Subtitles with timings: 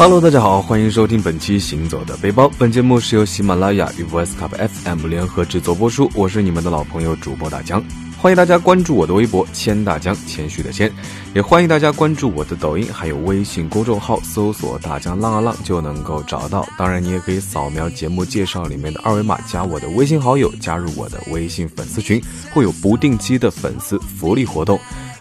[0.00, 2.46] Hello，大家好，欢迎收听本期《行走的背包》。
[2.56, 6.10] 本节目是由喜马拉雅与 Voice Cup FM 联合制作播出。
[6.14, 7.84] 我是你们的老朋友主播大江，
[8.16, 10.90] 欢迎大家关注我的微博“谦大江”，谦虚的谦，
[11.34, 16.66] 也欢迎大家关注我的抖音，还有微信公众号，搜索“大江浪啊浪”就能够找到。
[16.78, 22.18] 当然，你也可以扫描节目介绍里面的二维码，加我的微信好友，加入我的微信粉丝群，
[22.54, 24.80] 会有不定期的粉丝福利活动。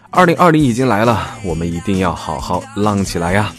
[0.10, 3.54] 二零二零已经来了，我们一定要好好浪起来呀！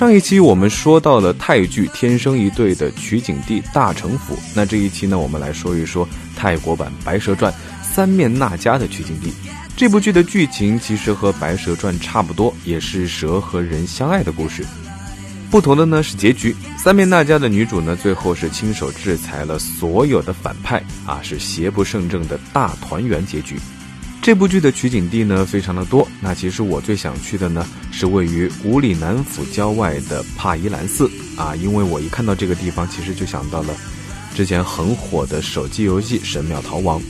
[0.00, 9.30] 上一期我们说到了泰剧《天生一对》的取景地大城府，那这一期呢，我们来说一说泰国版《白蛇传》三面那迦的取景地。
[9.76, 14.64] 这部剧的剧情其实和《白蛇传》差不多，也是蛇和人相爱的故事。
[15.50, 23.60] 不同的呢是结局，三面那迦的女主呢，最后是亲手制裁了所有的反派啊，是邪不胜正的大团圆结局。
[24.22, 26.06] 这部剧的取景地呢，非常的多。
[26.20, 33.74] 那其实我最想去的呢，是位于五里南府郊外的帕依兰寺啊，因为我一看到这个地方，其实就想到了
[34.34, 37.00] 之前很火的手机游戏《神庙逃亡》。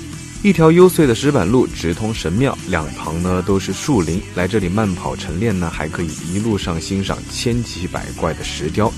[0.43, 8.91] 一条幽邃的石板路直通神庙，两旁呢都是树林，来这里慢跑晨练呢，还可以一路上欣赏千奇百怪的石雕。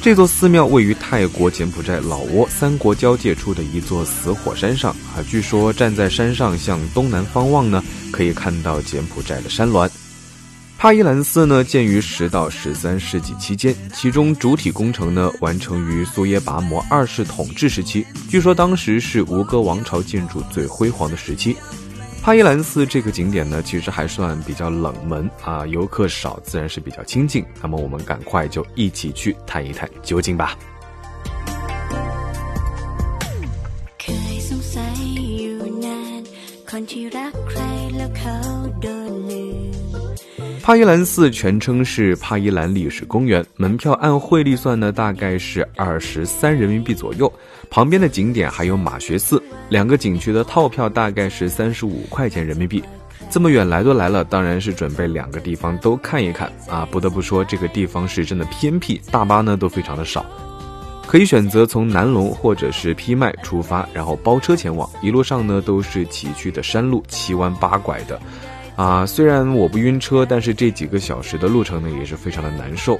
[0.00, 7.82] 这座寺庙位于泰国柬埔寨老挝三国交界处的一座死火山上啊，据说站在山上向东南方望呢，
[8.12, 9.90] 可以看到柬埔寨的山峦。
[10.78, 21.56] 帕依兰寺呢，建于十到十三世纪期间，其中主体工程呢完成于苏耶拔摩二世统治时期，据说当时是吴哥王朝建筑最辉煌的时期。
[22.20, 27.42] 帕伊兰寺这个景点呢，其实还算比较冷门啊，游客少，自然是比较清静。
[27.62, 30.54] 那么我们赶快就一起去探一探究竟吧。
[40.68, 47.32] 帕伊兰寺全称是帕伊兰历史公园，门票按汇率算呢，大概是二十三人民币左右。
[47.70, 52.84] 旁边的景点还有马学寺，两个景区的套票大概是三十五块钱人民币。
[53.30, 56.86] 这么远来都来了，当然是准备两个地方都看一看啊！
[56.90, 60.22] 不得不说，这个地方是真的偏僻，大巴呢都非常的少，
[61.06, 68.20] 可以选择从南龙或者是批麦出发，然后包车前往，一路上呢都是崎岖的山路，七弯八拐的。
[68.78, 72.96] 啊，虽然我不晕车，但是这几个小时的路程呢也是非常的难受。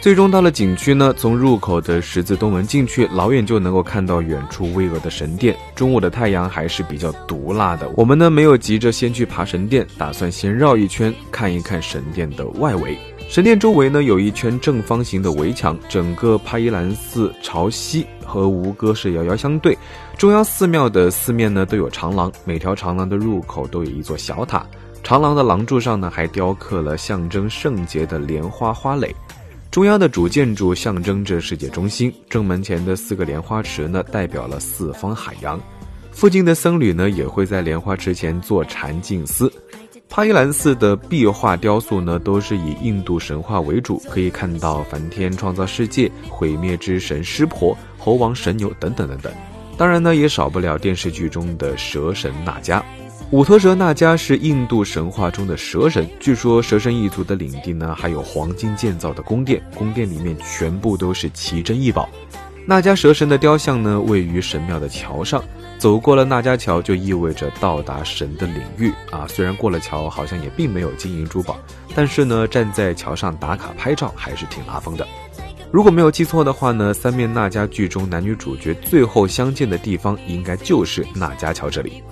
[0.00, 5.54] 最终到了景区呢，从入口的十字东门进去，老远就能够看到远处巍峨的神殿。
[5.76, 12.98] 中午的太阳还是比较毒辣的，我们呢没有急着先去爬神殿，打算先绕一圈看一看神殿的外围。
[13.30, 19.78] 神殿周围呢有一圈正方形的围墙，整个帕依兰寺朝西和吴哥是遥遥相对。
[20.18, 24.66] 中央寺庙的四面呢都有长廊，每条长廊的入口都有一座小塔。
[25.04, 29.14] 长廊的廊柱上呢，还雕刻了象征圣洁的莲花花蕾。
[29.70, 35.58] 中央的主建筑象征着世界中心，正门前的四个莲花池呢，代表了四方海洋。
[36.10, 39.50] 附近的僧侣呢，也会在莲花池前坐禅静思。
[40.10, 49.32] 帕伊兰寺的壁画雕塑呢，都是以印度神话为主，可以看到梵天创造世界、毁灭之神湿婆、猴王神牛等等等等。
[49.76, 52.82] 当然呢，也少不了电视剧中的蛇神那迦。
[53.30, 62.08] 五头蛇那迦是印度神话中的蛇神，据说蛇神一族的领地呢，还有黄金建造的宫殿，宫殿里面全部都是奇珍异宝。
[62.66, 65.42] 那迦蛇神的雕像呢，位于神庙的桥上，
[65.78, 69.26] 走过了那迦桥就意味着到达神的领域啊。
[69.26, 71.58] 虽然过了桥好像也并没有金银珠宝，
[71.94, 75.06] 但是呢，站在桥上打卡拍照还是挺拉风的。
[75.72, 82.02] 如果没有记错的话呢，三面那迦剧中男女主角最后相见的地方，应该就是那迦桥这里。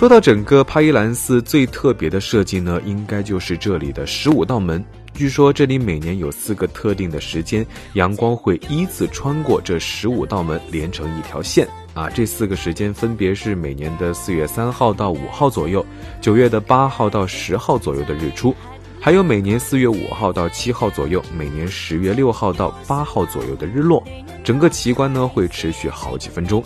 [0.00, 4.82] 说到整个帕伊兰寺最特别的设计呢，应该就是这里的十五道门。
[5.12, 11.68] 据说这里每年有四个特定的时间，阳光会依次穿过这十五道门，连成一条线。
[11.92, 15.84] 啊，这四个时间分别是每年的四月三号到五号左右，
[16.18, 18.56] 九月的八号到十号左右的日出，
[18.98, 24.02] 还有每年四月五号到七号左右，每年十月六号到八号左右的日落。
[24.42, 26.64] 整个奇观呢会持续好几分钟。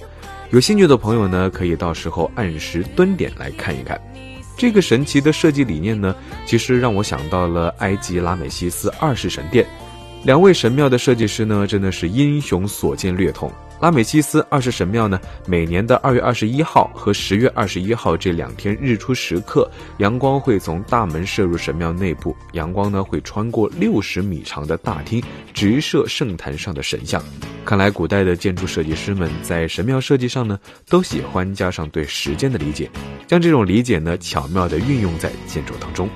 [0.50, 4.00] 有兴趣的朋友呢，可以到时候按时蹲点来看一看。
[4.56, 6.14] 这个神奇的设计理念呢，
[6.46, 9.66] 其实让我想到了埃及拉美西斯二世神殿。
[10.22, 13.50] 两位神庙的设计师呢，真的是英雄所见略同。
[13.84, 25.22] 拉美西斯二世神庙呢，每年的二月二十一号和十月二十一号这两天日出时刻，阳光会从大门射入神庙内部，阳光呢会穿过六十米长的大厅，
[25.52, 27.22] 直射圣坛上的神像。
[27.62, 30.58] 看来古代的建筑设计师们在神庙设计上呢，
[30.88, 32.90] 都喜欢加上对时间的理解，
[33.26, 36.08] 将这种理解呢巧妙地运用在建筑当中。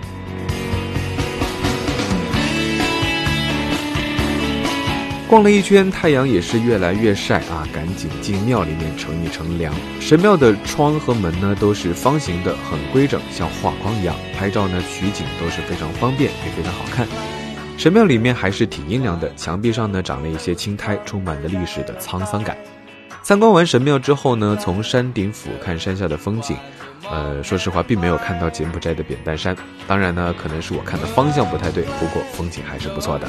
[5.29, 9.75] 逛了一圈，太阳也是越来越晒啊，赶紧进庙里面乘一乘凉。
[10.01, 14.17] 神庙的窗和门呢都是方形的，很规整，像画框一样。
[14.39, 17.07] 拍照呢取景都是非常方便，也非常好看。
[17.77, 22.57] 神庙里面还是挺阴凉的，墙壁上呢长了一些青苔，充满了历史的沧桑感。
[23.23, 26.57] 参观完神庙之后呢，从山顶俯瞰山下的风景，
[27.11, 29.55] 呃，说实话并没有看到柬埔寨的扁担山。
[29.87, 33.29] 当然呢，可能是我看的方向不太对，不过风景还是不错的。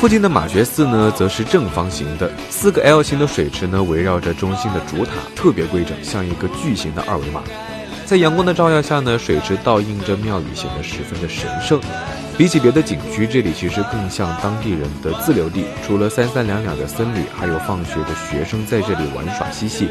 [0.00, 7.40] 附近的马学寺呢，则是正方形的，四个 L 型的水池呢，围绕着中心的主塔，特别规整，像一个巨型的二维码。
[8.04, 11.80] 在阳光的照耀下呢，水池倒映着庙宇，显得十分的神圣。
[12.36, 15.64] 比起别的景区，这里其实更像当地人的自留地。
[15.86, 19.88] 除了三三两两的僧侣，还有放学的学生在这里玩耍嬉戏。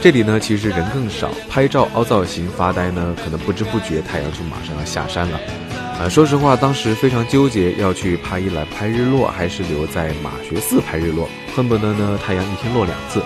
[0.00, 5.40] 这里呢，其实人更少，拍照、凹造型、发呆呢，可能不知不觉太阳就马上要下山了。
[6.00, 13.20] 啊，说实话，当时非常纠结，要去帕伊兰拍日落，还是留在马学寺拍日落，恨不得呢太阳一天落两次。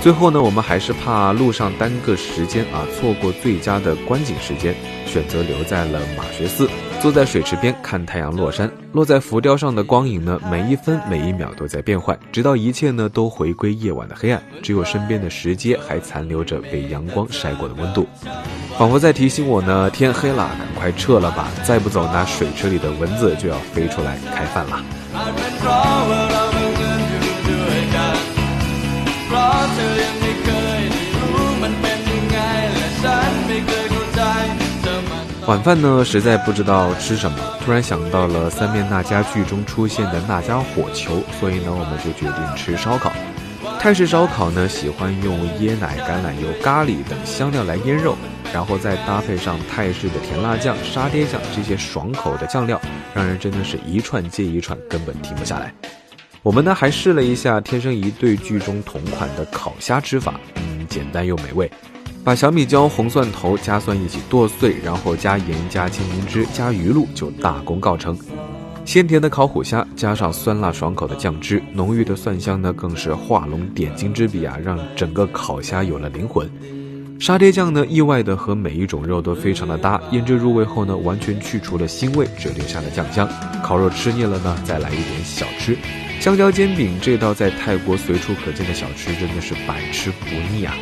[0.00, 4.74] 最后呢，我们还是怕路上耽搁时间啊，错过最佳的观景时间，
[5.06, 6.68] 选择留在了马学寺，
[7.00, 8.70] 坐在水池边看太阳落山。
[8.92, 18.06] 落在浮雕上的光影呢，每一分每一秒都在变换，直到一切呢都回归夜晚的黑暗，只有身边的石阶还残留着被阳光晒过的温度，
[18.76, 26.49] 仿佛在提醒我呢，天黑了，赶快撤了吧，再不走，那水池里的蚊子就要飞出来开饭了。
[35.50, 43.12] 晚饭呢，实在不知道吃什么，突然想到了《三面那家》剧中出现的那家火球，所以呢，我们就决定吃烧烤。
[43.80, 48.16] 泰式烧烤呢，喜欢用椰奶、橄榄油、咖喱等香料来腌肉，
[48.54, 52.80] 然后再搭配上泰式的甜辣酱、沙爹酱这些爽口的酱料，
[53.12, 55.74] 让人真的是一串接一串，根本停不下来。
[56.44, 61.68] 我们呢还试了一下《天生一对》剧中同款的烤虾吃法，嗯，简单又美味。
[62.22, 68.16] 把小米椒、红蒜头、加蒜一起剁碎，然后加盐、加青柠汁、加鱼露，就大功告成。
[68.84, 76.50] 鲜甜的烤虎虾加上酸辣爽口的酱汁，浓郁的蒜香呢更是画龙点睛之笔啊，让整个烤虾有了灵魂。
[77.18, 83.28] 沙爹酱呢意外的和每一种肉都非常的搭，腌制入味后呢完全去除了腥味，只留下了酱香。
[83.62, 85.76] 烤肉吃腻了呢，再来一点小吃。
[86.18, 90.74] 香蕉煎饼这道在泰国随处可见的小吃，真的是百吃不腻啊！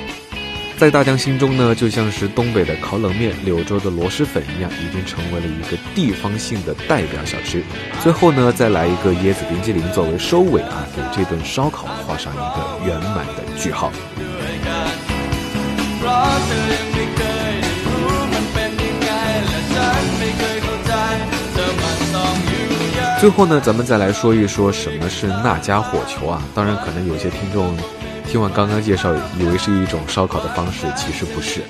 [0.79, 7.65] 在大江心中呢，就像是东北的烤冷面、柳州的螺蛳粉一样，已经成为了一个地方性的代表小吃。
[8.01, 13.91] 最后呢，再来一个椰子冰激凌作为收尾啊，给这顿烧烤画上一个圆满的句号。
[23.21, 26.41] 最后呢，咱们再来说一说什么是那家火球啊？
[26.55, 27.77] 当然，可能有些听众
[28.29, 31.63] 听完刚刚介绍，以为是一种烧烤的方式，其实不是。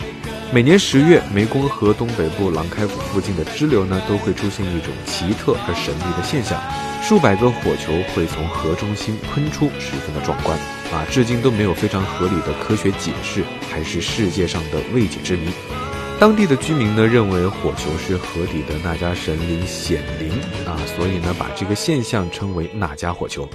[0.50, 6.60] 每年十月，湄公河东北部狼开府附近的支流呢，都会出现一种奇特而神秘的现象：
[7.00, 10.58] 数百个火球会从河中心喷出，十分的壮观
[10.92, 11.06] 啊！
[11.08, 15.52] 至今都没有非常合理的科学解释，还是世界上的未解之谜。
[16.18, 20.32] 当地的居民呢认为火球是河底的那家神灵显灵
[20.66, 23.48] 啊，所以呢把这个现象称为那家火球。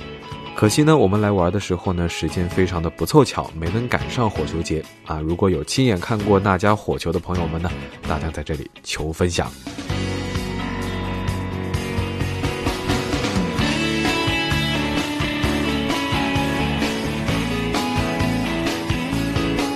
[0.63, 5.19] 可惜呢我们来玩的时候呢时间非常的不凑巧，没能赶上火球节啊。
[5.19, 7.69] 如果有亲眼看过那家火球的朋友们呢，
[8.07, 9.51] 大家在这里求分享。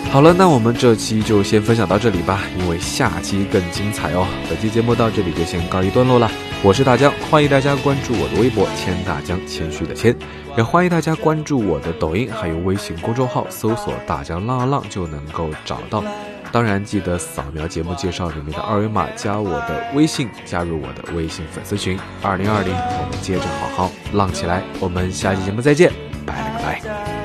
[0.10, 4.26] 好了，那我们这期就先分享到这里吧，因为下期更精彩哦。
[4.50, 6.32] 本期节目到这里就先告一段落了。
[6.64, 10.16] 我是大江，欢迎大家关注我的微博“谦大江”，谦虚的谦，
[10.58, 16.04] 也欢迎大家关注我的抖音，还有微信公众号，搜索“大江浪浪”就能够找到。
[16.52, 22.00] 当然，记得扫描节目介绍里面的二维码，加我的微信，加入我的微信粉丝群。
[22.24, 24.64] 二零二零，我们接着好好浪起来。
[24.80, 25.92] 我们下期节目再见，
[26.26, 27.17] 拜了个拜。